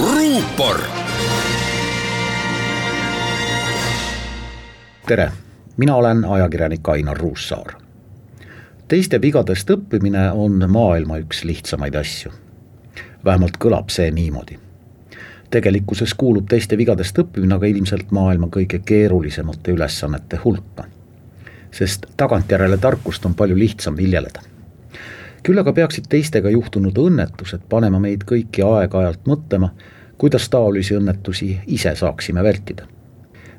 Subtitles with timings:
[0.00, 0.80] ruupor.
[5.06, 5.32] tere,
[5.76, 7.72] mina olen ajakirjanik Ainar Ruussaar.
[8.88, 12.32] teiste vigadest õppimine on maailma üks lihtsamaid asju.
[13.24, 14.58] vähemalt kõlab see niimoodi.
[15.50, 20.84] tegelikkuses kuulub teiste vigadest õppimine aga ilmselt maailma kõige keerulisemate ülesannete hulka.
[21.70, 24.53] sest tagantjärele tarkust on palju lihtsam viljeleda
[25.44, 29.70] küll aga peaksid teistega juhtunud õnnetused panema meid kõiki aeg-ajalt mõtlema,
[30.18, 32.86] kuidas taolisi õnnetusi ise saaksime vältida.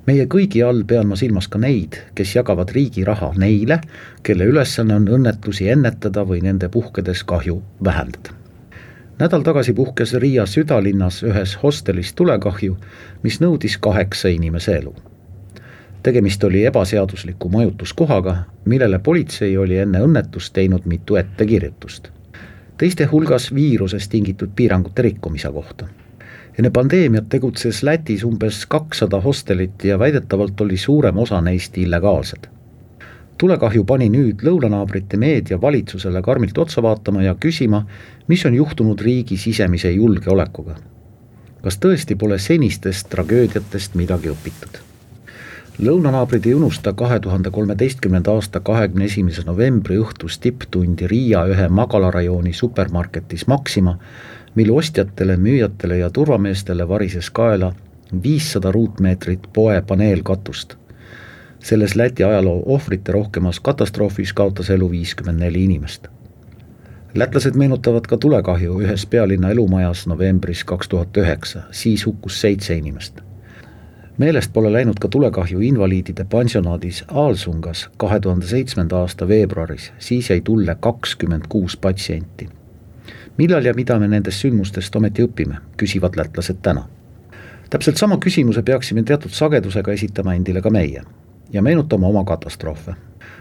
[0.05, 3.79] meie kõigi all pean ma silmas ka neid, kes jagavad riigi raha neile,
[4.23, 8.34] kelle ülesanne on õnnetusi ennetada või nende puhkedes kahju vähendada.
[9.20, 12.77] nädal tagasi puhkes Riia südalinnas ühes hostelis tulekahju,
[13.23, 14.95] mis nõudis kaheksa inimese elu
[16.05, 22.11] tegemist oli ebaseadusliku majutuskohaga, millele politsei oli enne õnnetust teinud mitu ettekirjutust.
[22.77, 25.87] teiste hulgas viirusest tingitud piirangute rikkumise kohta.
[26.59, 32.47] enne pandeemiat tegutses Lätis umbes kakssada hostelit ja väidetavalt oli suurem osa neist illegaalsed.
[33.37, 37.85] tulekahju pani nüüd lõunanaabrite meedia valitsusele karmilt otsa vaatama ja küsima,
[38.27, 40.75] mis on juhtunud riigi sisemise julgeolekuga.
[41.62, 44.85] kas tõesti pole senistest tragöödiatest midagi õpitud?
[45.84, 52.54] Lõunanaabrid ei unusta kahe tuhande kolmeteistkümnenda aasta kahekümne esimese novembri õhtust tipptundi Riia ühe magalarajooni
[52.54, 53.98] supermarketis Maxima,
[54.55, 57.73] mille ostjatele, müüjatele ja turvameestele varises kaela
[58.23, 60.76] viissada ruutmeetrit poe paneelkatust.
[61.59, 66.07] selles Läti ajaloo ohvrite rohkemas katastroofis kaotas elu viiskümmend neli inimest.
[67.16, 73.25] lätlased meenutavad ka tulekahju ühes pealinna elumajas novembris kaks tuhat üheksa, siis hukkus seitse inimest
[74.18, 80.41] meelest pole läinud ka tulekahju invaliidide pansionaadis Aalsungas kahe tuhande seitsmenda aasta veebruaris, siis jäi
[80.41, 82.50] tulle kakskümmend kuus patsienti.
[83.38, 86.88] millal ja mida me nendest sündmustest ometi õpime, küsivad lätlased täna.
[87.69, 91.02] täpselt sama küsimuse peaksime teatud sagedusega esitama endile ka meie
[91.53, 92.94] ja meenutama oma katastroofe.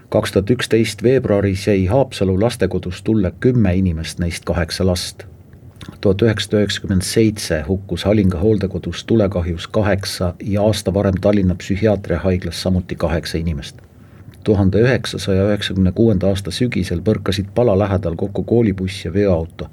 [0.08, 5.33] kaks tuhat üksteist veebruaris jäi Haapsalu lastekodus tulle kümme inimest, neist kaheksa last
[6.00, 12.96] tuhat üheksasada üheksakümmend seitse hukkus Halinga hooldekodus tulekahjus kaheksa ja aasta varem Tallinna psühhiaatriahaiglas samuti
[12.96, 13.76] kaheksa inimest.
[14.44, 19.70] tuhande üheksasaja üheksakümne kuuenda aasta sügisel põrkasid pala lähedal kokku koolibuss ja veoauto.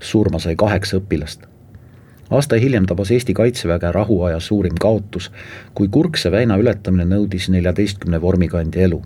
[0.00, 1.40] surma sai kaheksa õpilast.
[2.30, 5.32] aasta hiljem tabas Eesti Kaitseväge rahuaja suurim kaotus,
[5.74, 9.02] kui Kurkse väina ületamine nõudis neljateistkümne vormikandja elu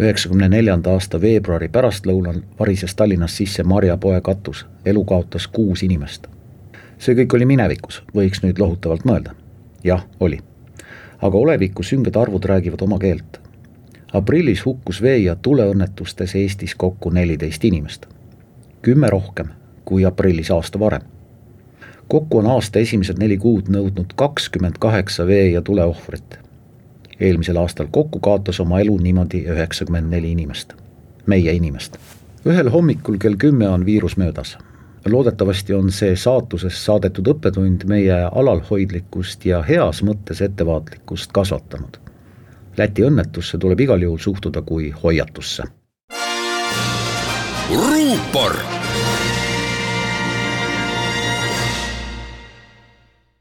[0.00, 6.26] üheksakümne neljanda aasta veebruari pärastlõunal varises Tallinnas sisse marjapoe katus, elu kaotas kuus inimest.
[6.98, 9.34] see kõik oli minevikus, võiks nüüd lohutavalt mõelda.
[9.84, 10.40] jah, oli.
[11.22, 13.40] aga oleviku sünged arvud räägivad oma keelt.
[14.12, 18.06] aprillis hukkus vee- ja tuleõnnetustes Eestis kokku neliteist inimest.
[18.82, 19.48] kümme rohkem
[19.84, 21.02] kui aprillis aasta varem.
[22.08, 26.49] kokku on aasta esimesed neli kuud nõudnud kakskümmend kaheksa vee- ja tuleohvrit
[27.20, 30.72] eelmisel aastal kokku kaotas oma elu niimoodi üheksakümmend neli inimest,
[31.26, 31.96] meie inimest.
[32.46, 34.58] ühel hommikul kell kümme on viirus möödas.
[35.06, 41.96] loodetavasti on see saatusest saadetud õppetund meie alalhoidlikkust ja heas mõttes ettevaatlikkust kasvatanud.
[42.76, 45.62] Läti õnnetusse tuleb igal juhul suhtuda kui hoiatusse.
[47.70, 48.56] ruupor